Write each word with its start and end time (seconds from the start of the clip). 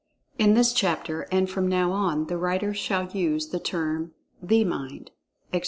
In 0.39 0.55
this 0.55 0.73
chapter 0.73 1.27
and 1.31 1.47
from 1.47 1.67
now 1.67 1.91
on, 1.91 2.25
the 2.25 2.39
writer 2.39 2.73
shall 2.73 3.05
use 3.11 3.49
the 3.49 3.59
term 3.59 4.15
"the 4.41 4.65
Mind," 4.65 5.11
etc. 5.53 5.59